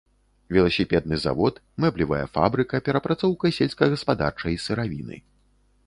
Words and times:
Веласіпедны 0.55 1.15
завод, 1.25 1.59
мэблевая 1.85 2.23
фабрыка, 2.39 2.75
перапрацоўка 2.89 3.45
сельскагаспадарчай 3.59 4.61
сыравіны. 4.67 5.17